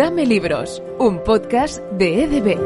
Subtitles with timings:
[0.00, 2.58] Dame Libros, un podcast de EDB.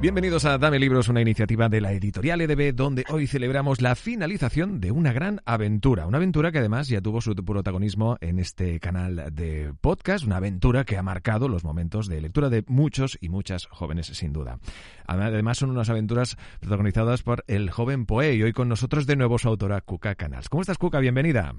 [0.00, 4.80] Bienvenidos a Dame Libros, una iniciativa de la editorial EDB, donde hoy celebramos la finalización
[4.80, 6.06] de una gran aventura.
[6.06, 10.84] Una aventura que además ya tuvo su protagonismo en este canal de podcast, una aventura
[10.84, 14.60] que ha marcado los momentos de lectura de muchos y muchas jóvenes, sin duda.
[15.08, 19.38] Además, son unas aventuras protagonizadas por el joven Poe y hoy con nosotros de nuevo
[19.38, 20.48] su autora, Cuca Canals.
[20.48, 21.00] ¿Cómo estás, Cuca?
[21.00, 21.56] Bienvenida.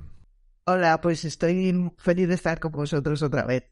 [0.68, 3.64] Hola, pues estoy feliz de estar con vosotros otra vez.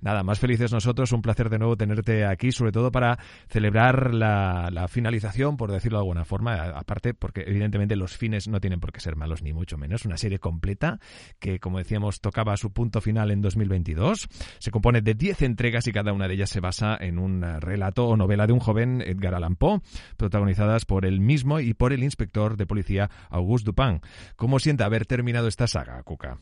[0.00, 3.18] Nada, más felices nosotros, un placer de nuevo tenerte aquí, sobre todo para
[3.48, 8.80] celebrar la, finalización, por decirlo de alguna forma, aparte porque evidentemente los fines no tienen
[8.80, 10.98] por qué ser malos ni mucho menos, una serie completa
[11.38, 14.28] que como decíamos tocaba su punto final en 2022,
[14.58, 18.06] se compone de 10 entregas y cada una de ellas se basa en un relato
[18.06, 19.80] o novela de un joven Edgar Allan Poe,
[20.16, 24.00] protagonizadas por él mismo y por el inspector de policía Auguste Dupin.
[24.36, 26.38] ¿Cómo siente haber terminado esta saga, Cuca?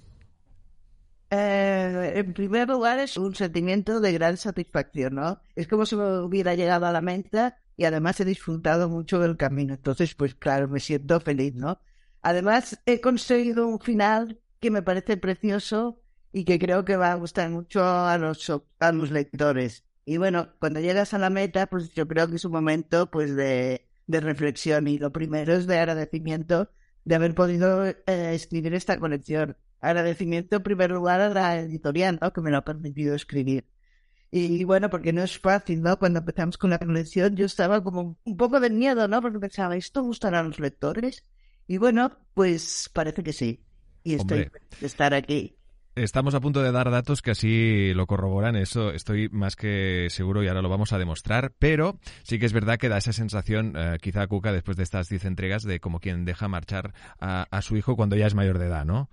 [1.31, 5.41] Eh, en primer lugar, es un sentimiento de gran satisfacción, ¿no?
[5.55, 9.36] Es como si me hubiera llegado a la mente y además he disfrutado mucho del
[9.36, 9.75] camino.
[9.75, 11.81] Entonces, pues claro, me siento feliz, ¿no?
[12.22, 16.00] Además, he conseguido un final que me parece precioso
[16.33, 18.50] y que creo que va a gustar mucho a los,
[18.81, 19.84] a los lectores.
[20.05, 23.34] Y bueno, cuando llegas a la meta, pues yo creo que es un momento pues
[23.36, 26.70] de, de reflexión y lo primero es de agradecimiento
[27.05, 32.33] de haber podido eh, escribir esta colección agradecimiento en primer lugar a la editorial, ¿no?
[32.33, 33.65] Que me lo ha permitido escribir.
[34.31, 35.98] Y, bueno, porque no es fácil, ¿no?
[35.98, 39.23] Cuando empezamos con la colección yo estaba como un poco de miedo, ¿no?
[39.23, 41.25] Porque pensaba, ¿esto gustará a los lectores?
[41.67, 43.65] Y bueno, pues parece que sí.
[44.05, 45.56] Y estoy de estar aquí.
[45.95, 50.45] Estamos a punto de dar datos que así lo corroboran, eso estoy más que seguro
[50.45, 53.73] y ahora lo vamos a demostrar, pero sí que es verdad que da esa sensación,
[53.77, 57.62] eh, quizá Cuca, después de estas 10 entregas, de como quien deja marchar a, a,
[57.62, 59.11] su hijo cuando ya es mayor de edad, ¿no?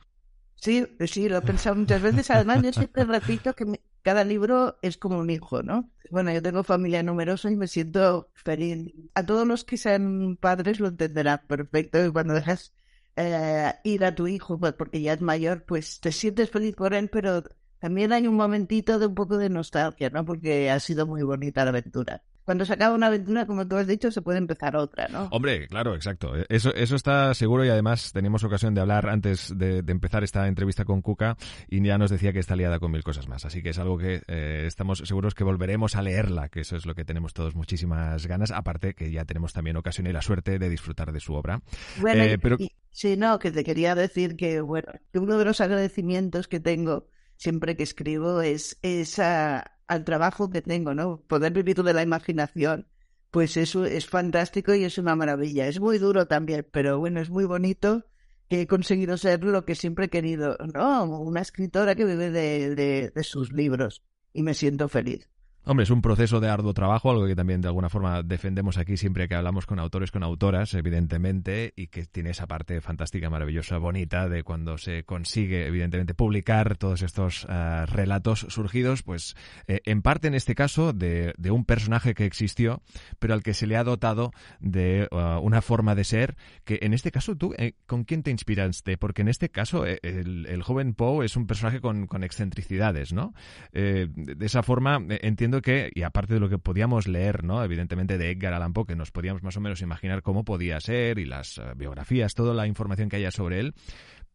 [0.56, 2.32] Sí, sí, lo he pensado muchas veces.
[2.32, 5.92] Además, yo siempre repito que cada libro es como un hijo, ¿no?
[6.12, 8.94] Bueno, yo tengo familia numerosa y me siento feliz.
[9.14, 12.04] A todos los que sean padres lo entenderán perfecto.
[12.06, 12.74] Y cuando dejas
[13.16, 16.94] eh, ir a tu hijo, pues porque ya es mayor, pues te sientes feliz por
[16.94, 17.44] él, pero
[17.80, 20.26] también hay un momentito de un poco de nostalgia, ¿no?
[20.26, 23.88] Porque ha sido muy bonita la aventura cuando se acaba una aventura, como tú has
[23.88, 25.28] dicho, se puede empezar otra, ¿no?
[25.32, 26.34] Hombre, claro, exacto.
[26.48, 30.86] Eso, eso está seguro y además tenemos ocasión de hablar antes de, empezar esta entrevista
[30.86, 33.46] con Cuca y ya nos decía que está liada con mil cosas más.
[33.46, 36.86] Así que es algo que eh, estamos seguros que volveremos a leerla, que eso es
[36.86, 38.52] lo que tenemos todos muchísimas ganas.
[38.52, 41.62] Aparte que ya tenemos también ocasión y la suerte de disfrutar de su obra.
[42.00, 42.58] Bueno, eh, pero...
[42.92, 47.08] sí, no, que te quería decir que, bueno, que uno de los agradecimientos que tengo
[47.38, 51.22] siempre que escribo es esa al trabajo que tengo, ¿no?
[51.28, 52.88] Poder vivir de la imaginación,
[53.32, 55.68] pues eso es fantástico y es una maravilla.
[55.68, 58.06] Es muy duro también, pero bueno, es muy bonito
[58.50, 61.06] que he conseguido ser lo que siempre he querido, ¿no?
[61.06, 64.04] Una escritora que vive de, de sus libros
[64.34, 65.30] y me siento feliz.
[65.68, 68.98] Hombre, es un proceso de arduo trabajo, algo que también de alguna forma defendemos aquí
[68.98, 73.80] siempre que hablamos con autores, con autoras, evidentemente, y que tiene esa parte fantástica, maravillosa,
[73.80, 79.36] bonita de cuando se consigue, evidentemente, publicar todos estos eh, relatos surgidos, pues
[79.68, 82.84] eh, en parte en este caso de, un personaje que existió,
[83.18, 86.94] pero al que se le ha dotado de uh, una forma de ser, que en
[86.94, 89.00] este caso tú, eh, ¿con quién te inspiraste?
[89.00, 93.34] Porque en este caso el, joven Poe es un personaje con excentricidades, ¿no?
[93.72, 97.64] de esa forma entiendo que, y aparte de lo que podíamos leer, ¿no?
[97.64, 101.20] Evidentemente de Edgar Allan Poe, que nos podíamos más o menos imaginar cómo podía ser
[101.20, 103.74] y las eh, biografías, toda la información que haya sobre él,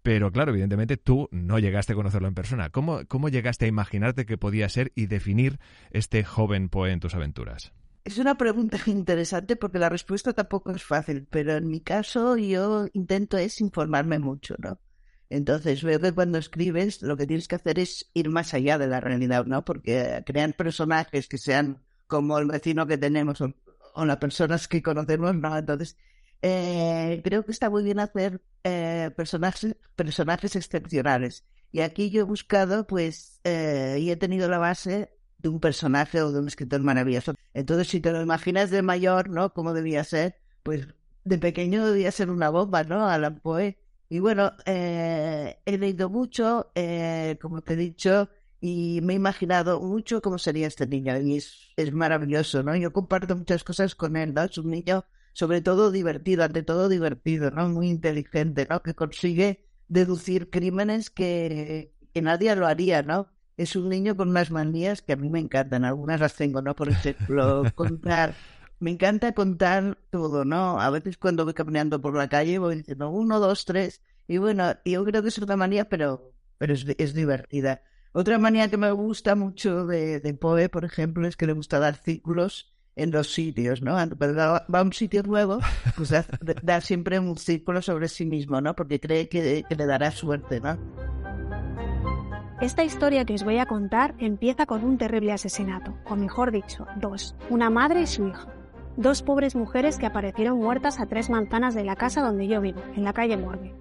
[0.02, 2.70] pero claro, evidentemente tú no llegaste a conocerlo en persona.
[2.70, 5.58] ¿Cómo, ¿Cómo llegaste a imaginarte que podía ser y definir
[5.90, 7.72] este joven Poe en tus aventuras?
[8.04, 12.86] Es una pregunta interesante porque la respuesta tampoco es fácil, pero en mi caso yo
[12.92, 14.78] intento es informarme mucho, ¿no?
[15.30, 18.88] Entonces veo que cuando escribes lo que tienes que hacer es ir más allá de
[18.88, 19.64] la realidad, ¿no?
[19.64, 25.34] Porque crean personajes que sean como el vecino que tenemos o, las personas que conocemos,
[25.36, 25.56] ¿no?
[25.56, 25.96] Entonces
[26.42, 31.44] eh, creo que está muy bien hacer eh, personajes, personajes excepcionales.
[31.72, 36.20] Y aquí yo he buscado, pues, eh, y he tenido la base de un personaje
[36.22, 37.34] o de un escritor maravilloso.
[37.54, 39.52] Entonces, si te lo imaginas de mayor, ¿no?
[39.54, 40.88] Cómo debía ser, pues
[41.24, 43.06] de pequeño debía ser una bomba, ¿no?
[43.08, 43.78] Alan Poe.
[44.12, 48.28] Y bueno, eh, he leído mucho, eh, como te he dicho,
[48.60, 51.16] y me he imaginado mucho cómo sería este niño.
[51.20, 52.74] Y es, es maravilloso, ¿no?
[52.74, 54.42] Yo comparto muchas cosas con él, ¿no?
[54.42, 57.68] Es un niño, sobre todo divertido, ante todo divertido, ¿no?
[57.68, 58.82] Muy inteligente, ¿no?
[58.82, 63.28] Que consigue deducir crímenes que, que nadie lo haría, ¿no?
[63.56, 65.84] Es un niño con unas manías que a mí me encantan.
[65.84, 66.74] Algunas las tengo, ¿no?
[66.74, 68.34] Por ejemplo, contar
[68.80, 70.80] me encanta contar todo, ¿no?
[70.80, 74.02] A veces cuando voy caminando por la calle voy diciendo uno, dos, tres.
[74.26, 77.82] Y bueno, yo creo que es una manía, pero, pero es, es divertida.
[78.12, 81.78] Otra manía que me gusta mucho de, de Poe, por ejemplo, es que le gusta
[81.78, 83.92] dar círculos en los sitios, ¿no?
[83.94, 85.58] Va a un sitio nuevo,
[85.96, 88.74] pues da, siempre un círculo sobre sí mismo, ¿no?
[88.74, 90.76] Porque cree que, que le dará suerte, ¿no?
[92.60, 96.86] Esta historia que os voy a contar empieza con un terrible asesinato, o mejor dicho,
[96.96, 98.59] dos, una madre y su hija.
[98.96, 102.80] Dos pobres mujeres que aparecieron muertas a tres manzanas de la casa donde yo vivo,
[102.96, 103.74] en la calle Morgue.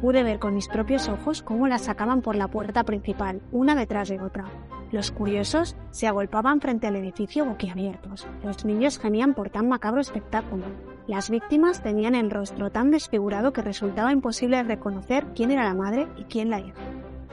[0.00, 4.08] Pude ver con mis propios ojos cómo las sacaban por la puerta principal, una detrás
[4.08, 4.46] de otra.
[4.90, 8.26] Los curiosos se agolpaban frente al edificio boquiabiertos.
[8.42, 10.64] Los niños gemían por tan macabro espectáculo.
[11.06, 16.08] Las víctimas tenían el rostro tan desfigurado que resultaba imposible reconocer quién era la madre
[16.18, 16.82] y quién la hija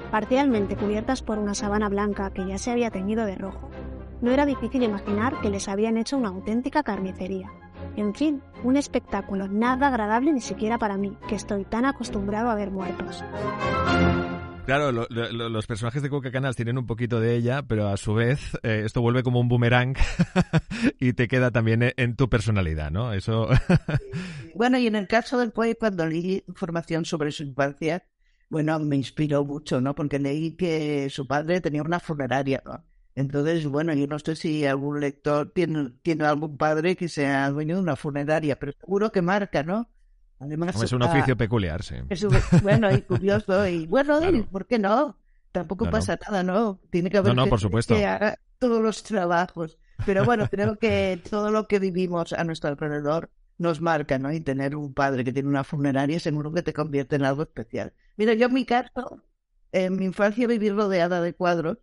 [0.09, 3.69] parcialmente cubiertas por una sabana blanca que ya se había teñido de rojo.
[4.21, 7.49] No era difícil imaginar que les habían hecho una auténtica carnicería.
[7.95, 12.55] En fin, un espectáculo nada agradable ni siquiera para mí, que estoy tan acostumbrado a
[12.55, 13.23] ver muertos.
[14.65, 18.55] Claro, los personajes de Coca Canals tienen un poquito de ella, pero a su vez
[18.61, 19.95] eh, esto vuelve como un boomerang
[20.99, 23.13] y te queda también en tu personalidad, ¿no?
[23.13, 23.47] Eso.
[24.53, 28.03] bueno, y en el caso del poeta, cuando leí información sobre su infancia,
[28.49, 29.95] bueno, me inspiró mucho, ¿no?
[29.95, 32.83] Porque leí que su padre tenía una funeraria, ¿no?
[33.19, 37.75] Entonces, bueno, yo no sé si algún lector tiene, tiene algún padre que sea dueño
[37.75, 39.89] de una funeraria, pero seguro que marca, ¿no?
[40.39, 41.95] Además, es un oficio peculiar, sí.
[42.07, 42.25] Es
[42.63, 45.17] bueno y curioso, y bueno, ¿por qué no?
[45.51, 46.79] Tampoco pasa nada, ¿no?
[46.91, 47.93] Tiene que haber no, no, por supuesto.
[47.93, 49.77] que haga todos los trabajos.
[50.05, 54.31] Pero bueno, creo que todo lo que vivimos a nuestro alrededor nos marca, ¿no?
[54.31, 57.91] Y tener un padre que tiene una funeraria seguro que te convierte en algo especial.
[58.15, 59.23] Mira, yo en mi caso,
[59.73, 61.79] en mi infancia viví rodeada de cuadros,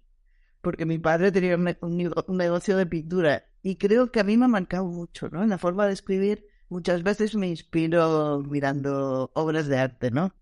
[0.66, 4.48] porque mi padre tenía un, negocio de pintura y creo que a mí me ha
[4.48, 5.44] marcado mucho, ¿no?
[5.44, 10.34] En la forma de escribir, muchas veces me inspiro mirando obras de arte, ¿no?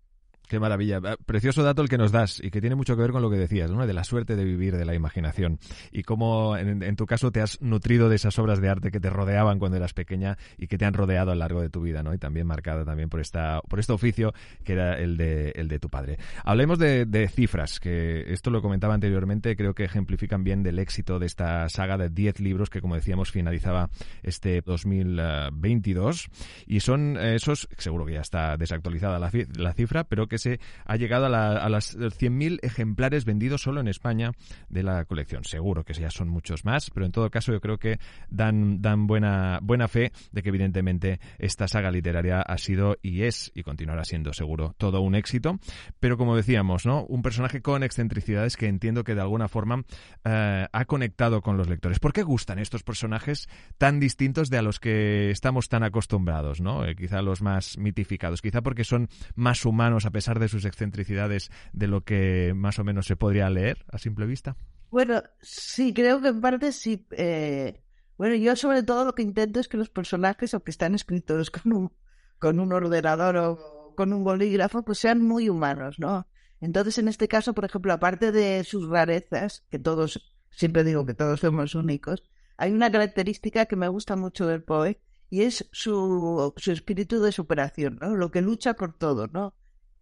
[0.47, 0.99] Qué maravilla.
[1.03, 3.29] Ah, precioso dato el que nos das y que tiene mucho que ver con lo
[3.29, 3.85] que decías, ¿no?
[3.85, 5.59] de la suerte de vivir de la imaginación
[5.91, 9.09] y cómo en, tu caso te has nutrido de esas obras de arte que te
[9.09, 12.03] rodeaban cuando eras pequeña y que te han rodeado a lo largo de tu vida,
[12.03, 12.13] ¿no?
[12.13, 14.33] Y también marcada también por esta por este oficio
[14.63, 16.17] que era el de el de tu padre.
[16.43, 21.25] Hablemos de, cifras, que esto lo comentaba anteriormente, creo que ejemplifican bien del éxito de
[21.25, 23.89] esta saga de 10 libros que como decíamos finalizaba
[24.23, 26.29] este 2022
[26.67, 30.95] y son esos, seguro que ya está desactualizada la, la cifra, pero que se ha
[30.95, 34.31] llegado a, a las 100.000 ejemplares vendidos solo en España
[34.69, 35.43] de la colección.
[35.43, 37.99] Seguro que ya son muchos más, pero en todo caso yo creo que
[38.29, 43.51] dan, dan buena, buena fe de que evidentemente esta saga literaria ha sido y es
[43.55, 45.59] y continuará siendo seguro todo un éxito.
[45.99, 47.05] Pero como decíamos, ¿no?
[47.05, 49.83] Un personaje con excentricidades que entiendo que de alguna forma
[50.23, 51.99] eh, ha conectado con los lectores.
[51.99, 53.47] ¿Por qué gustan estos personajes
[53.77, 56.85] tan distintos de a los que estamos tan acostumbrados, ¿no?
[56.85, 61.51] Eh, quizá los más mitificados, quizá porque son más humanos a pesar de sus excentricidades
[61.73, 64.57] de lo que más o menos se podría leer a simple vista?
[64.89, 67.05] Bueno, sí, creo que en parte sí.
[67.11, 67.81] Eh,
[68.17, 71.73] bueno, yo sobre todo lo que intento es que los personajes, aunque están escritos con
[71.73, 71.91] un,
[72.39, 76.27] con un ordenador o con un bolígrafo, pues sean muy humanos, ¿no?
[76.61, 81.13] Entonces, en este caso, por ejemplo, aparte de sus rarezas, que todos, siempre digo que
[81.13, 82.23] todos somos únicos,
[82.57, 84.99] hay una característica que me gusta mucho del Poe
[85.29, 88.15] y es su, su espíritu de superación, ¿no?
[88.15, 89.53] Lo que lucha por todo, ¿no?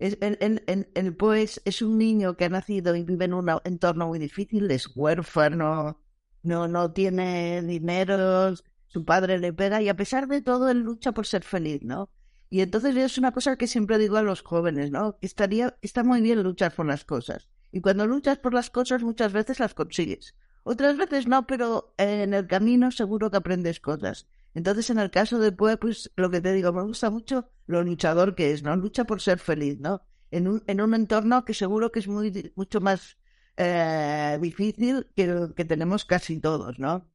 [0.03, 4.19] Es, el pues es un niño que ha nacido y vive en un entorno muy
[4.19, 5.97] difícil, es huérfano,
[6.42, 8.54] no, no tiene dinero,
[8.87, 12.09] su padre le pega y a pesar de todo él lucha por ser feliz, ¿no?
[12.49, 15.18] Y entonces es una cosa que siempre digo a los jóvenes, ¿no?
[15.21, 17.47] Estaría, está muy bien luchar por las cosas.
[17.71, 20.35] Y cuando luchas por las cosas muchas veces las consigues.
[20.63, 24.28] Otras veces no, pero en el camino seguro que aprendes cosas.
[24.54, 27.83] Entonces, en el caso de Poe, pues lo que te digo, me gusta mucho lo
[27.83, 28.76] luchador que es, ¿no?
[28.76, 30.02] Lucha por ser feliz, ¿no?
[30.31, 33.18] En un, en un entorno que seguro que es muy, mucho más
[33.57, 37.10] eh, difícil que que tenemos casi todos, ¿no?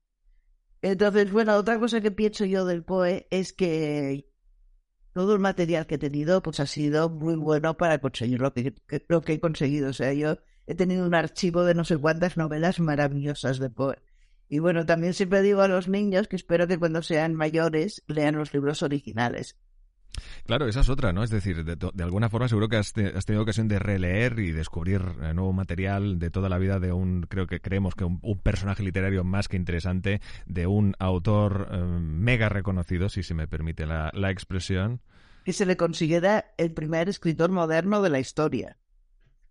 [0.83, 4.29] Entonces, bueno, otra cosa que pienso yo del Poe es que
[5.13, 8.75] todo el material que he tenido, pues ha sido muy bueno para conseguir lo que,
[9.09, 9.91] lo que he conseguido.
[9.91, 13.97] O sea, yo he tenido un archivo de no sé cuántas novelas maravillosas de Poe.
[14.49, 18.37] Y bueno, también siempre digo a los niños que espero que cuando sean mayores lean
[18.37, 19.57] los libros originales.
[20.47, 21.23] Claro, esa es otra, ¿no?
[21.23, 25.35] Es decir, de, alguna forma seguro que has, tenido ocasión de releer y descubrir eh,
[25.35, 29.25] nuevo material de toda la vida de un, creo que creemos que un, personaje literario
[29.25, 34.31] más que interesante, de un autor eh, mega reconocido, si se me permite la, la
[34.31, 35.01] expresión.
[35.45, 38.77] Que se le considera el primer escritor moderno de la historia.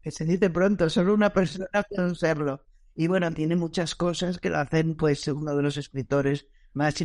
[0.01, 2.66] Que se dice pronto, solo una persona puede serlo.
[2.99, 6.95] Y bueno, tiene muchas cosas que lo hacen pues uno de los escritores más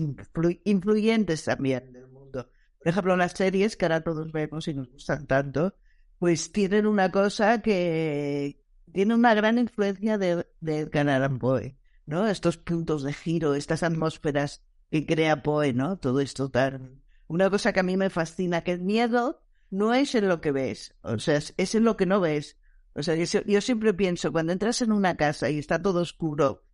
[0.65, 2.49] influyentes también del mundo.
[2.79, 5.75] Por ejemplo, las series que ahora todos vemos y nos gustan tanto,
[6.19, 8.59] pues tienen una cosa que,
[8.91, 12.27] tiene una gran influencia de, de Edgar Allan Poe, ¿no?
[12.27, 15.99] Estos puntos de giro, estas atmósferas que crea Poe, ¿no?
[15.99, 17.03] Todo esto tan...
[17.27, 20.53] Una cosa que a mí me fascina, que el miedo no es en lo que
[20.53, 22.57] ves, o sea, es en lo que no ves.
[22.95, 26.65] O sea, yo, siempre pienso, cuando entras en una casa y está todo oscuro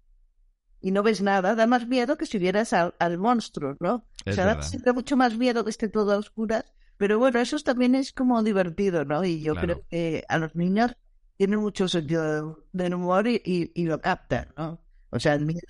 [0.80, 4.06] y no ves nada, da más miedo que si vieras al, monstruo, ¿no?
[4.26, 6.64] o sea, da mucho más miedo que esté todo a oscuras.
[6.96, 9.24] Pero bueno, eso también es como divertido, ¿no?
[9.24, 10.96] Y yo creo que a los niños
[11.36, 14.80] tienen mucho sentido del humor y, y, lo captan, ¿no?
[15.10, 15.60] O sea, el miedo,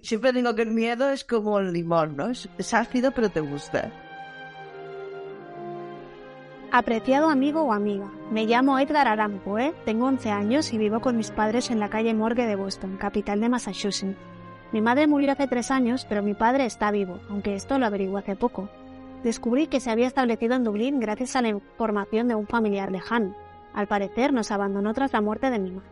[0.00, 2.30] siempre digo que el miedo es como el limón, ¿no?
[2.30, 4.05] es ácido, pero te gusta.
[6.76, 11.16] Apreciado amigo o amiga, me llamo Edgar Allan Poe, tengo 11 años y vivo con
[11.16, 14.14] mis padres en la calle Morgue de Boston, capital de Massachusetts.
[14.72, 18.18] Mi madre murió hace tres años, pero mi padre está vivo, aunque esto lo averigué
[18.18, 18.68] hace poco.
[19.24, 23.34] Descubrí que se había establecido en Dublín gracias a la información de un familiar lejano.
[23.72, 25.88] Al parecer nos abandonó tras la muerte de mi madre.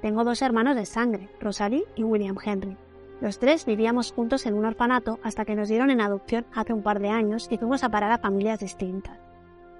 [0.00, 2.78] Tengo dos hermanos de sangre, Rosalie y William Henry.
[3.20, 6.82] Los tres vivíamos juntos en un orfanato hasta que nos dieron en adopción hace un
[6.82, 9.31] par de años y fuimos a parar a familias distintas.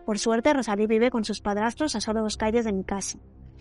[0.04, 3.18] Por suerte, Rosalie vive con sus padrastros a solo dos calles de mi casa.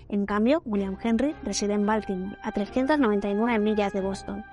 [0.09, 4.43] En cambio, William Henry reside en Baltimore, a 399 millas de Boston.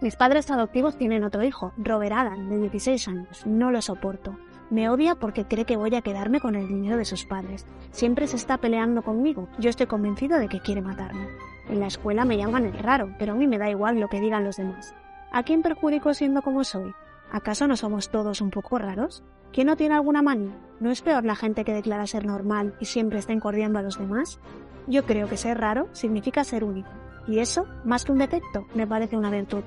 [0.00, 3.46] Mis padres adoptivos tienen otro hijo, Robert Adam, de 16 años.
[3.46, 4.36] No lo soporto.
[4.70, 7.66] Me odia porque cree que voy a quedarme con el dinero de sus padres.
[7.90, 9.48] Siempre se está peleando conmigo.
[9.58, 11.28] Yo estoy convencido de que quiere matarme.
[11.68, 14.20] En la escuela me llaman el raro, pero a mí me da igual lo que
[14.20, 14.94] digan los demás.
[15.32, 16.94] ¿A quién perjudico siendo como soy?
[17.30, 19.24] ¿Acaso no somos todos un poco raros?
[19.52, 20.58] ¿Quién no tiene alguna manía?
[20.80, 23.98] ¿No es peor la gente que declara ser normal y siempre está encordiando a los
[23.98, 24.40] demás?
[24.86, 26.90] Yo creo que ser raro significa ser único.
[27.26, 29.62] Y eso, más que un defecto, me parece una virtud.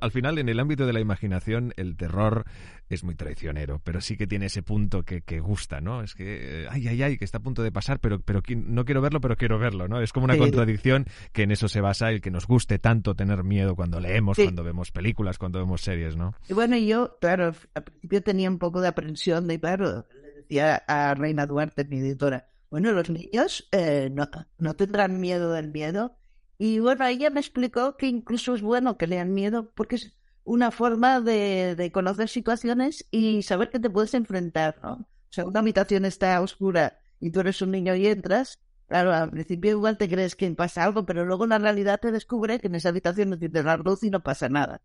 [0.00, 2.44] Al final, en el ámbito de la imaginación, el terror
[2.88, 6.02] es muy traicionero, pero sí que tiene ese punto que, gusta, ¿no?
[6.02, 8.84] Es que, eh, ay, ay, ay, que está a punto de pasar, pero, pero no
[8.84, 10.00] quiero verlo, pero quiero verlo, ¿no?
[10.00, 13.42] Es como una contradicción que en eso se basa el que nos guste tanto tener
[13.42, 16.34] miedo cuando leemos, cuando vemos películas, cuando vemos series, ¿no?
[16.48, 20.76] Y bueno, yo, claro, al principio tenía un poco de aprensión de, claro, le decía
[20.86, 26.16] a Reina Duarte, mi editora, bueno, los niños eh, no, no tendrán miedo del miedo
[26.58, 30.70] y bueno, ella me explicó que incluso es bueno que lean miedo porque es una
[30.70, 34.92] forma de, conocer situaciones y saber que te puedes enfrentar, ¿no?
[34.92, 39.30] O sea, una habitación está oscura y tú eres un niño y entras, claro, al
[39.30, 42.76] principio igual te crees que pasa algo, pero luego la realidad te descubre que en
[42.76, 44.80] esa habitación no tienes la luz y no pasa nada.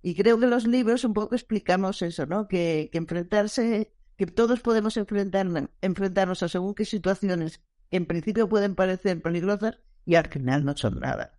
[0.00, 2.48] Y creo que los libros un poco explicamos eso, ¿no?
[2.48, 7.60] Que, que enfrentarse, que todos podemos enfrentarnos, enfrentarnos a según qué situaciones
[7.90, 11.32] que en principio pueden parecer peligrosas y al final no son nada.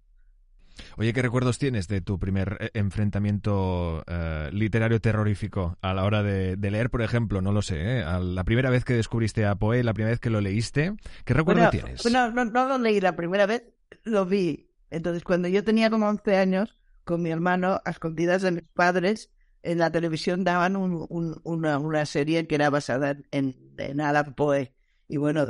[0.97, 6.23] Oye, ¿qué recuerdos tienes de tu primer eh, enfrentamiento eh, literario terrorífico a la hora
[6.23, 7.41] de, leer, por ejemplo?
[7.41, 8.05] No lo sé, ¿eh?
[8.21, 11.69] la primera vez que descubriste a Poe, la primera vez que lo leíste, ¿qué recuerdo
[11.69, 12.03] tienes?
[12.03, 13.63] Bueno, no, no, lo leí la primera vez,
[14.03, 14.69] lo vi.
[14.89, 19.31] Entonces, cuando yo tenía como 11 años, con mi hermano, a escondidas de mis padres,
[19.63, 24.73] en la televisión daban una, serie que era basada en, en Alan Poe.
[25.07, 25.47] Y bueno,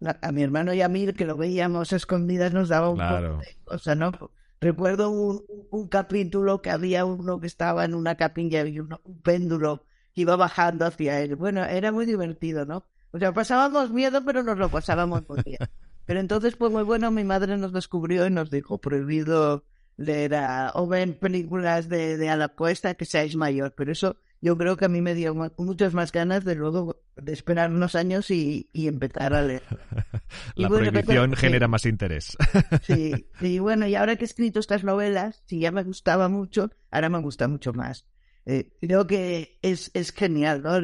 [0.00, 3.40] a mi hermano y a mí, que lo veíamos escondidas, nos daba un claro.
[3.66, 4.12] O sea, ¿no?
[4.60, 9.84] Recuerdo un, capítulo que había uno que estaba en una capilla y un, péndulo
[10.14, 11.36] que iba bajando hacia él.
[11.36, 12.86] Bueno, era muy divertido, ¿no?
[13.10, 15.58] O sea, pasábamos miedo, pero nos lo pasábamos muy bien.
[16.06, 19.64] Pero entonces, pues muy bueno, mi madre nos descubrió y nos dijo, prohibido
[19.96, 23.72] leer a, o ver películas de, de a la puesta que seáis mayor.
[23.74, 27.32] Pero eso yo creo que a mí me dio muchas más ganas de luego de
[27.32, 29.62] esperar unos años y, empezar a leer.
[30.54, 32.36] La prohibición genera más interés.
[32.82, 36.70] sí, y bueno, y ahora que he escrito estas novelas, si ya me gustaba mucho,
[36.90, 38.04] ahora me gusta mucho más.
[38.44, 40.78] Eh, creo que es, es genial, ¿no?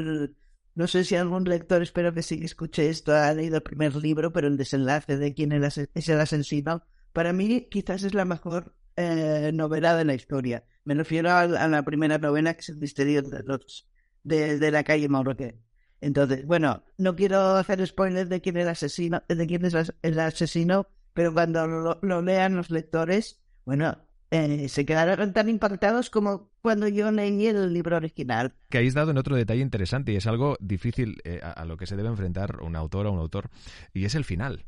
[0.75, 4.33] no sé si algún lector, espero que sí escuche esto, ha leído el primer libro,
[4.33, 9.53] pero el desenlace de quién es el asesino, para mí quizás es la mejor eh,
[9.53, 10.65] novela de la historia.
[10.85, 13.89] Me refiero a, la primera novela que es el misterio de, los,
[14.23, 15.59] de, la calle Maurroque.
[16.01, 20.21] Entonces, bueno, no quiero hacer spoilers de quién es el asesino, de quién es el
[20.21, 23.99] asesino, pero cuando lo, lean los lectores, bueno,
[24.31, 28.55] eh, se quedarán tan impactados como cuando yo leí el libro original.
[28.71, 31.77] Que habéis dado en otro detalle interesante y es algo difícil eh, a, a, lo
[31.77, 33.51] que se debe enfrentar un autor o un autor,
[33.93, 34.65] y es el final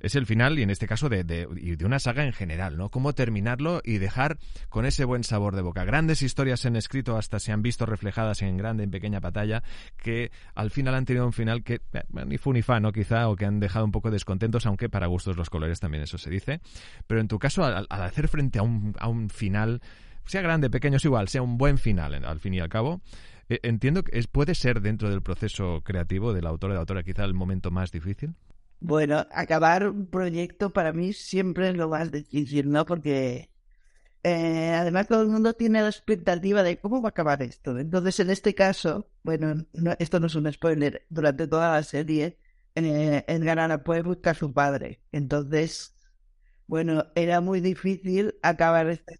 [0.00, 2.88] es el final y en este caso de, de, de, una saga en general, ¿no?
[2.88, 4.38] Cómo terminarlo y dejar
[4.68, 5.84] con ese buen sabor de boca.
[5.84, 9.62] Grandes historias se han escrito, hasta se han visto reflejadas en grande, en pequeña pantalla,
[9.96, 12.92] que al final han tenido un final que eh, ni fu ni fa, ¿no?
[12.92, 16.18] Quizá, o que han dejado un poco descontentos, aunque para gustos los colores también eso
[16.18, 16.60] se dice.
[17.06, 19.80] Pero en tu caso, al, hacer frente a un, a un final,
[20.26, 23.00] sea grande, pequeño, es igual, sea un buen final, al fin y al cabo,
[23.48, 26.80] eh, entiendo que es, puede ser dentro del proceso creativo del autor o de la
[26.80, 28.34] autora quizá el momento más difícil.
[28.80, 32.84] Bueno, acabar un proyecto para mí siempre es lo más difícil, ¿no?
[32.84, 33.50] Porque
[34.22, 37.78] eh, además todo el mundo tiene la expectativa de cómo va a acabar esto.
[37.78, 39.66] Entonces, en este caso, bueno,
[39.98, 42.38] esto no es un spoiler, durante toda la serie,
[42.74, 45.02] eh, Edgar Allan Poe busca a su padre.
[45.12, 45.94] Entonces,
[46.66, 49.14] bueno, era muy difícil acabar esta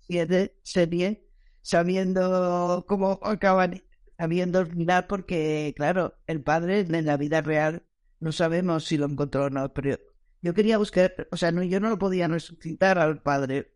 [0.63, 1.27] serie
[1.63, 3.83] sabiendo cómo acaban,
[4.19, 7.85] sabiendo el final, porque, claro, el padre en la vida real
[8.25, 9.99] no sabemos si lo encontró o no, pero
[10.41, 13.75] yo quería buscar, o sea, no, yo no lo podía resucitar al padre.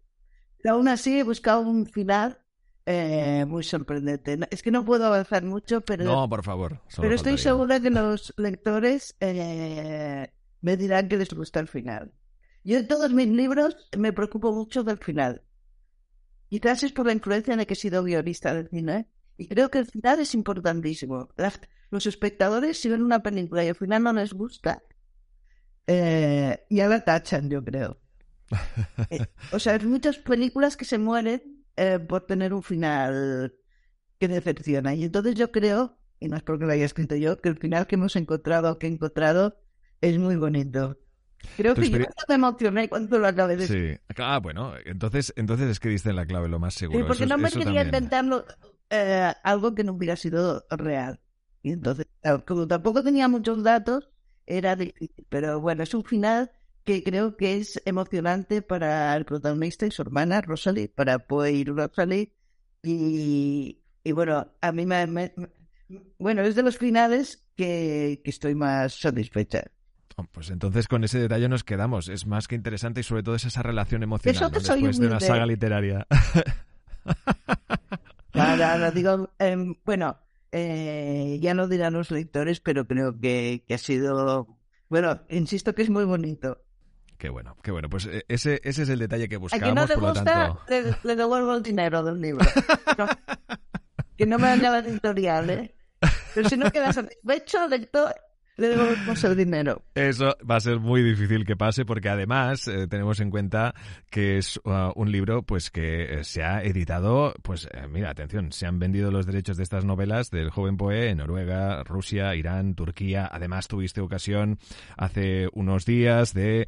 [0.63, 2.39] Pero aún así he buscado un final
[2.87, 4.39] eh, muy sorprendente.
[4.51, 6.05] Es que no puedo avanzar mucho, pero...
[6.05, 6.81] No, por favor.
[6.97, 12.15] Pero estoy segura que los lectores eh, me dirán que les gusta el final.
[12.65, 15.43] Yo en todos mis libros me preocupo mucho del final.
[16.49, 19.09] Quizás es por la influencia de que he sido guionista del cine.
[19.37, 21.29] Y creo que el final es importantísimo.
[21.91, 24.83] Los espectadores, si ven una película y al final no les gusta,
[25.87, 27.99] eh, ya la tachan, yo creo.
[29.11, 33.55] Eh, o sea, hay muchas películas que se mueren eh, por tener un final
[34.19, 34.95] que decepciona.
[34.95, 37.87] Y entonces yo creo, y no es porque lo haya escrito yo, que el final
[37.87, 39.61] que hemos encontrado, que he encontrado,
[40.01, 40.99] es muy bonito.
[41.57, 45.81] Creo que yo me emocioné cuando lo acabé de Sí, ah, bueno, entonces, entonces es
[45.81, 47.01] que diste la clave lo más seguro.
[47.01, 48.45] Sí, porque no me quería intentarlo
[48.91, 51.21] eh, algo que no hubiera sido real.
[51.63, 52.07] Y entonces,
[52.47, 54.09] como tampoco tenía muchos datos,
[54.47, 55.27] era difícil.
[55.29, 56.51] Pero bueno, es un final
[56.85, 61.75] que creo que es emocionante para el protagonista y su hermana, Rosalie, para poder ir
[61.75, 62.33] Rosalie.
[62.83, 65.33] Y, y bueno, a mí me,
[66.19, 69.65] Bueno, es de los finales que, que estoy más satisfecha.
[70.17, 72.09] Oh, pues entonces con ese detalle nos quedamos.
[72.09, 75.47] Es más que interesante y sobre todo es esa relación emocional después de una saga
[75.47, 76.07] literaria.
[78.33, 80.17] Ahora, digo, em, bueno,
[80.53, 85.91] eh, ya no dirán los lectores, pero creo que, ha sido, bueno, insisto que es
[85.91, 86.63] muy bonito.
[87.19, 87.89] Qué bueno, qué bueno.
[87.91, 89.69] Pues eh, ese, ese es el detalle que buscamos.
[89.69, 90.99] A no te por gusta, tanto...
[91.03, 92.47] le, devuelvo el dinero del libro.
[94.17, 95.75] que no me haga la editorial, ¿eh?
[96.35, 98.15] Pero si no quedas satisfecho, lector,
[98.59, 99.83] le devolvemos el dinero.
[99.95, 103.75] Eso va a ser muy difícil que pase porque además eh, tenemos en cuenta
[104.11, 108.51] que es uh, un libro pues que eh, se ha editado, pues eh, mira, atención,
[108.51, 112.75] se han vendido los derechos de estas novelas del joven Poe en Noruega, Rusia, Irán,
[112.75, 113.29] Turquía.
[113.31, 114.59] Además tuviste ocasión
[114.97, 116.67] hace unos días de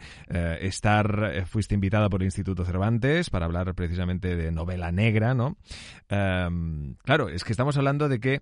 [0.61, 5.57] estar, fuiste invitada por el Instituto Cervantes para hablar precisamente de novela negra, ¿no?
[6.09, 8.41] Em, claro, es que estamos hablando de que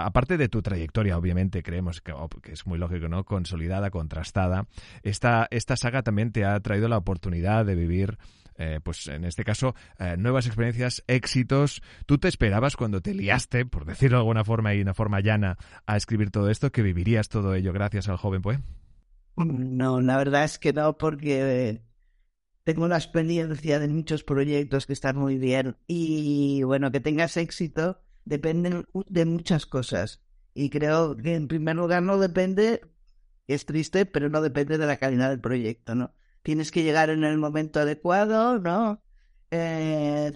[0.00, 3.24] aparte de tu trayectoria, obviamente creemos que, que, es muy lógico, ¿no?
[3.24, 4.66] Consolidada, contrastada,
[5.02, 8.18] esta, esta saga también te ha traído la oportunidad de vivir
[8.56, 11.82] eh, pues en este caso, eh, nuevas experiencias, éxitos.
[12.06, 15.20] ¿Tú te esperabas cuando te liaste, por decirlo de alguna forma y de una forma
[15.20, 18.60] llana, a escribir todo esto, que vivirías todo ello gracias al joven Poe?
[19.36, 21.82] No, la verdad es que no, porque
[22.64, 28.00] tengo la experiencia de muchos proyectos que están muy bien y bueno, que tengas éxito
[28.24, 30.22] depende de muchas cosas.
[30.54, 32.82] Y creo que en primer lugar no depende,
[33.46, 36.14] es triste, pero no depende de la calidad del proyecto, ¿no?
[36.42, 39.02] Tienes que llegar en el momento adecuado, ¿no?
[39.50, 40.32] Eh,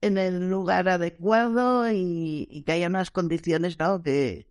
[0.00, 4.02] en el lugar adecuado y, que haya unas condiciones, ¿no?
[4.02, 4.48] Que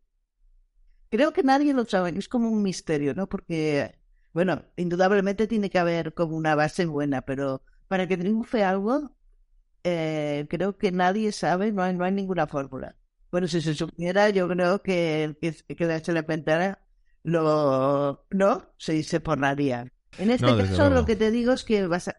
[1.10, 3.28] creo que nadie lo sabe, es como un misterio, ¿no?
[3.28, 4.00] Porque,
[4.34, 9.16] bueno, indudablemente tiene que haber como una base buena, pero para que triunfe algo,
[9.84, 12.96] eh, creo que nadie sabe, no hay, no hay ninguna fórmula.
[13.32, 16.80] Bueno, si se supiera, yo creo que el que, que la ventana
[17.24, 19.92] lo no se, se forraría.
[20.18, 22.10] En este caso, lo que te digo es que vas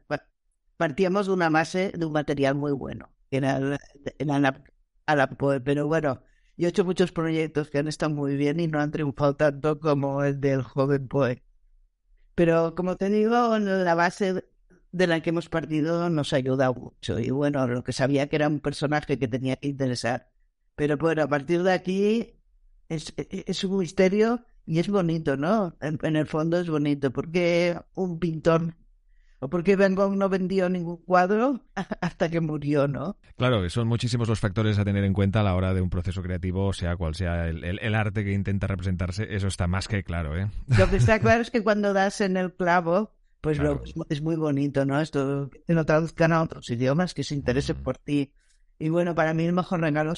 [0.77, 6.23] partíamos de una base de un material muy bueno, que era, poe, pero bueno,
[6.57, 9.79] yo he hecho muchos proyectos que han estado muy bien y no han triunfado tanto
[9.79, 11.43] como el del joven Poe.
[12.35, 14.45] Pero como te digo, la base
[14.93, 17.19] de la que hemos partido nos ha ayudado mucho.
[17.19, 20.31] Y bueno, lo que sabía que era un personaje que tenía que interesar.
[20.81, 22.33] Pero bueno, a partir de aquí
[22.89, 25.77] es, e, es un misterio y es bonito, ¿no?
[25.83, 27.11] En, el fondo es bonito.
[27.11, 28.75] porque un pintor
[29.41, 31.67] o porque Van Gogh no vendió ningún cuadro
[32.01, 33.19] hasta que murió, ¿no?
[33.37, 36.23] Claro, son muchísimos los factores a tener en cuenta a la hora de un proceso
[36.23, 40.35] creativo, sea cual sea el, el, arte que intenta representarse, eso está más que claro,
[40.35, 40.51] ¿eh?
[40.79, 43.13] Lo que está claro es que cuando das en el clavo,
[43.43, 43.61] pues
[44.09, 44.99] es muy bonito, ¿no?
[44.99, 48.33] Esto que lo traduzcan a otros idiomas, que se interesen por ti.
[48.79, 50.15] Y bueno, para mí el mejor regalo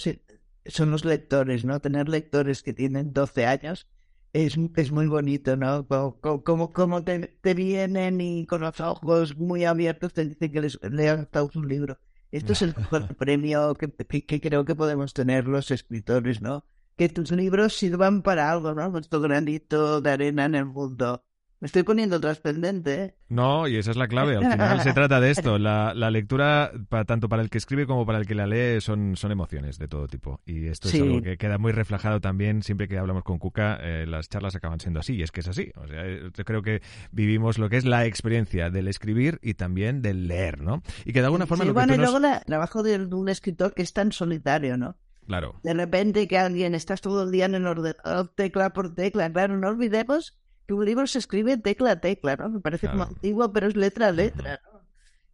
[0.66, 1.80] son los lectores, ¿no?
[1.80, 3.86] Tener lectores que tienen 12 años
[4.32, 5.86] es, es muy bonito, ¿no?
[5.86, 10.78] Como, como, te, te, vienen y con los ojos muy abiertos te dicen que les
[10.82, 11.98] lean un libro.
[12.30, 16.64] Esto es el mejor premio que, que, creo que podemos tener los escritores, ¿no?
[16.96, 18.88] Que tus libros sirvan para algo, ¿no?
[18.88, 21.24] Nuestro granito de arena en el mundo
[21.62, 23.14] Me estoy poniendo trascendente, ¿eh?
[23.28, 24.34] No, y esa es la clave.
[24.36, 25.60] Al final se trata de esto.
[25.60, 26.72] La, lectura,
[27.06, 29.86] tanto para el que escribe como para el que la lee, son, son emociones de
[29.86, 30.40] todo tipo.
[30.44, 33.78] Y esto es algo que queda muy reflejado también siempre que hablamos con Cuca.
[33.80, 35.70] Eh, las charlas acaban siendo así, y es que es así.
[35.76, 39.54] O sea, eh, yo creo que vivimos lo que es la experiencia del escribir y
[39.54, 40.82] también del leer, ¿no?
[41.04, 41.62] Y que de alguna forma...
[41.62, 44.96] Sí, lo bueno, y luego el trabajo de un escritor que es tan solitario, ¿no?
[45.28, 45.60] Claro.
[45.62, 49.32] De repente que alguien estás todo el día en el ordenador, tecla por tecla.
[49.32, 52.48] Claro, no olvidemos que un libro se escribe tecla a tecla, ¿no?
[52.48, 54.80] Me parece como antiguo, pero es letra a letra, ¿no?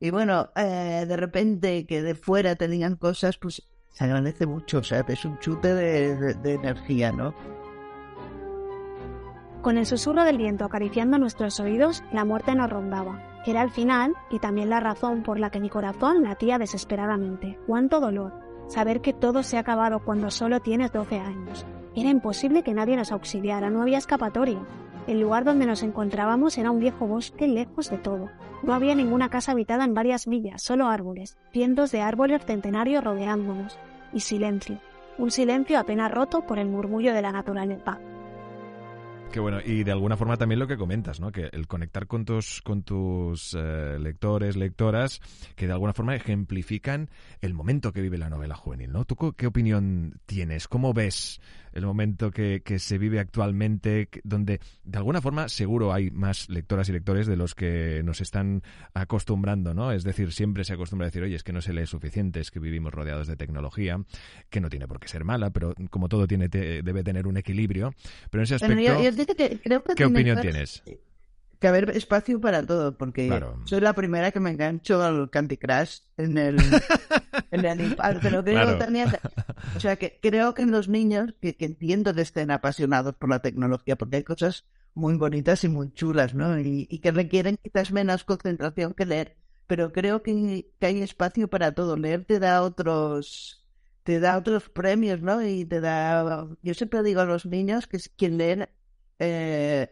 [0.00, 4.78] Y bueno, eh, de repente que de fuera te digan cosas, pues se agradece mucho,
[4.78, 7.34] o sea, es un chute de, de energía, ¿no?
[9.62, 13.40] Con el susurro del viento acariciando nuestros oídos, la muerte nos rondaba.
[13.44, 17.58] Era el final y también la razón por la que mi corazón latía desesperadamente.
[17.66, 18.32] ¡Cuánto dolor!
[18.68, 21.66] Saber que todo se ha acabado cuando solo tienes 12 años.
[21.96, 24.60] Era imposible que nadie nos auxiliara, no había escapatoria.
[25.08, 28.28] El lugar donde nos encontrábamos era un viejo bosque lejos de todo.
[28.62, 33.78] No había ninguna casa habitada en varias millas, solo árboles, cientos de árboles centenarios rodeándonos,
[34.12, 34.78] y silencio,
[35.16, 37.98] un silencio apenas roto por el murmullo de la naturaleza.
[39.32, 41.32] Qué bueno, y de alguna forma también lo que comentas, ¿no?
[41.32, 45.20] Que el conectar con tus, con tus eh, lectores, lectoras,
[45.54, 47.10] que de alguna forma ejemplifican
[47.42, 49.04] el momento que vive la novela juvenil, ¿no?
[49.04, 50.66] ¿Tú qué opinión tienes?
[50.66, 51.40] ¿Cómo ves
[51.78, 56.88] el momento que, que, se vive actualmente, donde de alguna forma seguro hay más lectoras
[56.88, 58.62] y lectores de los que nos están
[58.94, 59.92] acostumbrando, ¿no?
[59.92, 62.50] Es decir, siempre se acostumbra a decir, oye, es que no se lee suficiente, es
[62.50, 64.00] que vivimos rodeados de tecnología,
[64.50, 67.94] que no tiene por qué ser mala, pero como todo tiene debe tener un equilibrio.
[68.30, 68.74] Pero en ese aspecto,
[69.96, 70.82] ¿qué opinión tienes?
[71.58, 76.00] Que haber espacio para todo, porque soy la primera que me engancho al Candy Crush
[76.16, 76.56] en el,
[77.50, 79.08] en el pero creo también,
[79.76, 83.96] o sea, que creo que los niños, que, entiendo que estén apasionados por la tecnología,
[83.96, 86.58] porque hay cosas muy bonitas y muy chulas, ¿no?
[86.60, 91.96] Y, que requieren quizás menos concentración que leer, pero creo que, hay espacio para todo.
[91.96, 93.64] Leer te da otros,
[94.04, 95.42] te da otros premios, ¿no?
[95.42, 98.64] Y te da, yo siempre digo a los niños que quien lee
[99.18, 99.90] eh,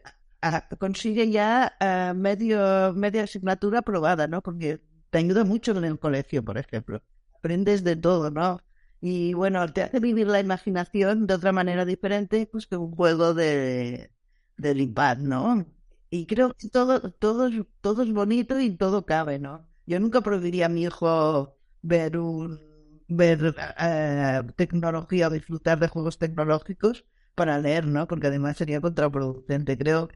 [0.79, 4.43] consigue ya uh, medio, media asignatura aprobada, ¿no?
[4.43, 4.81] Porque
[5.11, 7.03] te ayuda mucho en el colegio, por ejemplo.
[7.35, 8.61] Aprendes de todo, ¿no?
[9.01, 13.35] Y bueno, te hace vivir la imaginación de otra manera diferente pues que un juego
[13.35, 14.11] de,
[14.57, 15.67] del iPad, ¿no?
[16.11, 19.69] Y creo que todo, todo, todo es bonito y todo cabe, ¿no?
[19.87, 22.61] Yo nunca prohibiría a mi hijo ver un
[23.09, 27.05] ver uh, tecnología o disfrutar de juegos tecnológicos
[27.35, 28.07] para leer, ¿no?
[28.09, 29.79] Porque además sería contraproducente.
[29.79, 30.09] Creo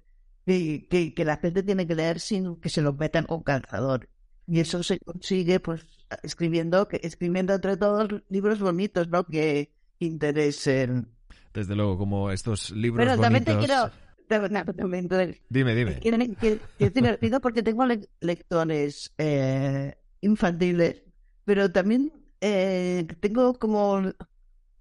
[0.45, 4.09] que, la gente tiene que leer sin que se lo metan con calzador.
[4.47, 5.87] Y eso se consigue pues
[6.23, 9.25] escribiendo, que, escribiendo entre todos libros bonitos, ¿no?
[9.25, 11.09] Que interesen.
[11.55, 13.91] Desde luego, como estos libros Pero también te quiero...
[15.49, 16.01] dime, dime.
[16.01, 17.85] Que, es divertido porque tengo
[18.21, 21.03] lectores eh, infantiles,
[21.45, 24.03] pero también eh, tengo como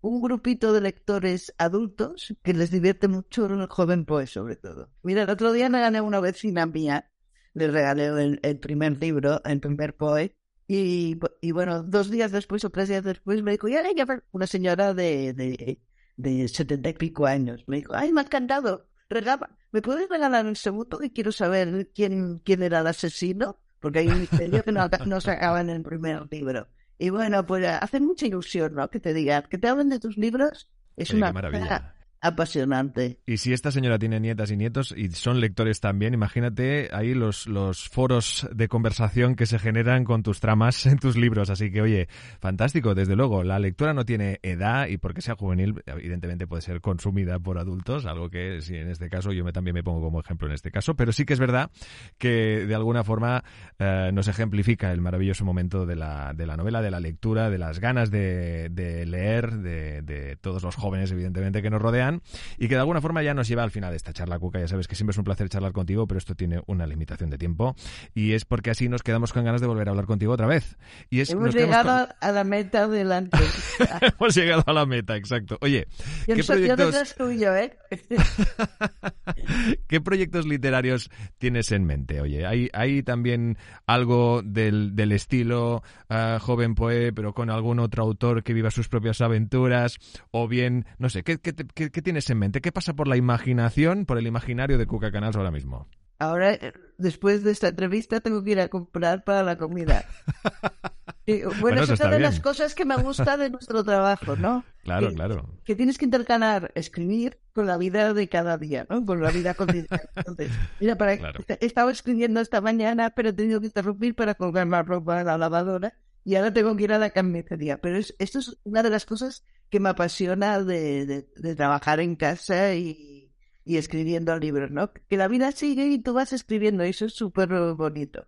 [0.01, 4.89] un grupito de lectores adultos que les divierte mucho el joven poe, sobre todo.
[5.03, 7.11] Mira, el otro día me gané una vecina mía,
[7.53, 10.35] le regalé el, primer libro, el primer poe,
[10.67, 13.95] y, y, bueno, dos días después o tres días después me dijo, ya hay
[14.31, 15.79] una señora de, de,
[16.15, 17.63] de setenta y pico años.
[17.67, 18.87] Me dijo, ay, me ha encantado.
[19.09, 23.59] Regala, ¿Me puedes regalar un segundo que quiero saber quién, quién era el asesino?
[23.79, 26.67] Porque hay un misterio que no, no se acaba en el primer libro.
[26.99, 28.89] Y bueno, pues hace mucha ilusión, ¿no?
[28.89, 30.69] Que te digan, que te hablen de tus libros.
[30.95, 33.19] Es una maravilla apasionante.
[33.25, 37.47] Y si esta señora tiene nietas y nietos y son lectores también, imagínate ahí los,
[37.47, 41.49] los foros de conversación que se generan con tus tramas en tus libros.
[41.49, 42.07] Así que, oye,
[42.39, 43.43] fantástico, desde luego.
[43.43, 48.05] La lectura no tiene edad y porque sea juvenil, evidentemente puede ser consumida por adultos,
[48.05, 50.71] algo que si en este caso yo me, también me pongo como ejemplo en este
[50.71, 51.71] caso, pero sí que es verdad
[52.17, 53.43] que de alguna forma
[53.77, 57.57] eh, nos ejemplifica el maravilloso momento de la, de la novela, de la lectura, de
[57.57, 58.69] las ganas de,
[59.07, 62.08] leer, de todos los jóvenes, evidentemente, que nos rodean
[62.57, 64.59] y que de alguna forma ya nos lleva al final de esta charla, Cuca.
[64.59, 67.37] Ya sabes que siempre es un placer charlar contigo, pero esto tiene una limitación de
[67.37, 67.75] tiempo
[68.13, 70.77] y es porque así nos quedamos con ganas de volver a hablar contigo otra vez.
[71.09, 73.37] Y es, Hemos llegado a la meta delante.
[74.19, 75.57] Hemos llegado a la meta, exacto.
[75.61, 75.87] Oye,
[76.25, 77.15] ¿qué proyectos...
[77.15, 77.77] tuyo, ¿eh?
[79.87, 82.21] ¿Qué proyectos literarios tienes en mente?
[82.21, 88.03] Oye, ¿hay, hay también algo del, del estilo uh, joven poe, pero con algún otro
[88.03, 89.97] autor que viva sus propias aventuras?
[90.31, 92.61] O bien, no sé, ¿qué, qué, qué, ¿qué tienes en mente?
[92.61, 95.87] ¿Qué pasa por la imaginación, por el imaginario de Cuca Canals ahora mismo?
[96.19, 96.57] Ahora,
[96.97, 100.05] después de esta entrevista, tengo que ir a comprar para la comida.
[101.61, 104.63] bueno, es una de las cosas que me gusta de nuestro trabajo, ¿no?
[104.83, 105.49] Claro, claro.
[105.63, 109.05] Que tienes que intercalar escribir con la vida de cada día, ¿no?
[109.05, 110.01] Con la vida cotidiana.
[110.15, 114.67] Entonces, mira, para, he estado escribiendo esta mañana, pero he tenido que interrumpir para colgar
[114.67, 115.93] la ropa a la lavadora
[116.25, 117.77] y ahora tengo que ir a la carnicería.
[117.79, 121.05] Pero es, esto es una de las cosas que me apasiona de,
[121.35, 123.31] de, trabajar en casa y,
[123.65, 124.91] y, escribiendo libros, ¿no?
[124.93, 128.27] Que la vida sigue y tú vas escribiendo, y eso es súper bonito.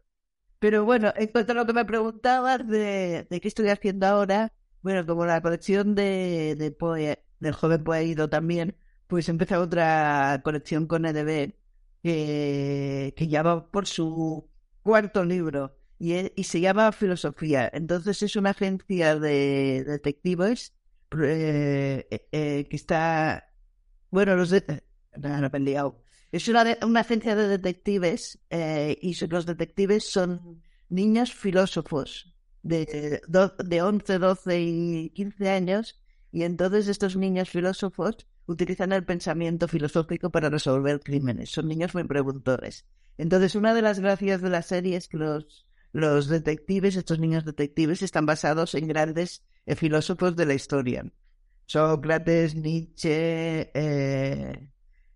[0.60, 4.54] Pero bueno, en cuanto a lo que me preguntabas de, de qué estoy haciendo ahora,
[4.84, 8.78] bueno, como la colección de, de Poe, del joven Poe también,
[9.08, 11.54] pues empezó otra colección con EDB
[12.04, 14.50] que, que ya va por su
[14.84, 17.70] cuarto libro y, y, se llama Filosofía.
[17.74, 20.74] Entonces es una agencia de detectives
[21.20, 23.50] eh, eh, que está,
[24.10, 24.84] bueno, los de,
[26.32, 33.22] Es una, una agencia de detectives eh, y los detectives son niños filósofos de,
[33.64, 36.00] de 11, 12 y 15 años
[36.32, 41.50] y entonces estos niños filósofos utilizan el pensamiento filosófico para resolver crímenes.
[41.52, 42.86] Son niños muy preguntores.
[43.18, 47.46] Entonces, una de las gracias de la serie es que los, los detectives, estos niños
[47.46, 51.06] detectives, están basados en grandes eh, filósofos de la historia.
[51.66, 54.70] Sócrates, Nietzsche, eh,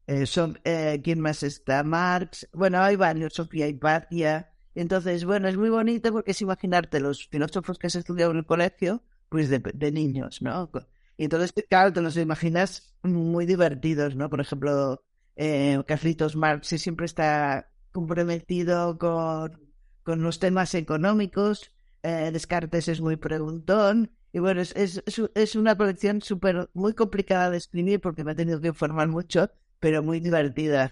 [0.07, 0.59] eh, son,
[1.03, 1.83] ¿quién más está?
[1.83, 2.47] Marx.
[2.53, 4.51] Bueno, hay varios, Sofía Hipatia.
[4.73, 8.45] Entonces, bueno, es muy bonito porque es imaginarte los filósofos que has estudiado en el
[8.45, 10.69] colegio, pues de, de niños, ¿no?
[11.17, 14.29] Y entonces, claro, te los imaginas muy divertidos, ¿no?
[14.29, 15.03] Por ejemplo,
[15.35, 19.59] eh, Carlitos Marx siempre está comprometido con,
[20.03, 21.71] con los temas económicos,
[22.03, 25.01] eh, Descartes es muy preguntón, y bueno, es, es,
[25.33, 29.49] es una colección súper, muy complicada de escribir porque me ha tenido que informar mucho,
[29.79, 30.91] pero muy divertida.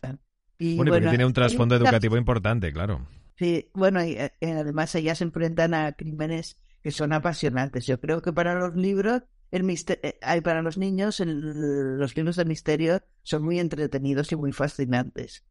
[0.58, 3.06] Y, bueno, porque tiene un trasfondo educativo importante, claro.
[3.36, 7.86] Sí, bueno, y, además ellas se enfrentan a crímenes que son apasionantes.
[7.86, 12.45] Yo creo que para los libros, el eh, hay para los niños, los libros de
[12.45, 15.43] misterio son muy entretenidos y muy fascinantes.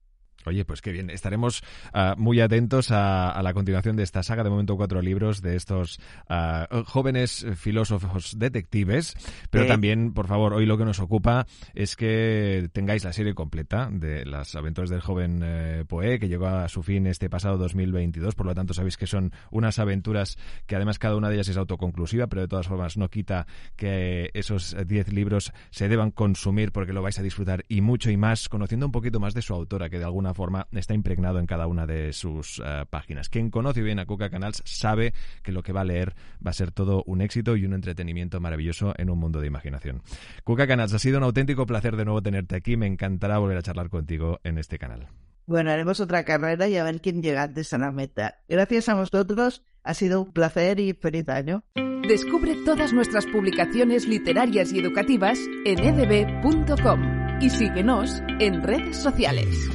[0.46, 1.11] Oye, pues qué bien.
[1.11, 4.44] Estaremos ah, muy atentos a, la continuación de esta saga.
[4.44, 9.14] De momento, cuatro libros de estos ah, jóvenes filósofos detectives.
[9.50, 13.88] Pero también, por favor, hoy lo que nos ocupa es que tengáis la serie completa
[13.90, 18.35] de las aventuras del joven eh, Poe, que llegó a su fin este pasado 2022.
[18.35, 21.57] Por lo tanto, sabéis que son unas aventuras que además cada una de ellas es
[21.57, 26.92] autoconclusiva, pero de todas formas no quita que esos diez libros se deban consumir porque
[26.92, 29.90] lo vais a disfrutar y mucho y más, conociendo un poquito más de su autora,
[29.90, 33.29] que de alguna forma está impregnado en cada una de sus eh, páginas.
[33.29, 36.14] Quien conoce bien a Cuca Canals sabe que lo que va a leer
[36.45, 40.03] va a ser todo un éxito y un entretenimiento maravilloso en un mundo de imaginación.
[40.45, 42.77] Cuca Canals, ha sido un auténtico placer de nuevo tenerte aquí.
[42.77, 45.09] Me encantará volver a charlar contigo en este canal.
[45.47, 48.38] Bueno, haremos otra carrera y a ver quién llega antes a la meta.
[48.49, 51.64] Gracias a vosotros, ha sido un placer y feliz año.
[52.07, 59.68] Descubre todas nuestras publicaciones literarias y educativas en edb.com y síguenos en redes sociales.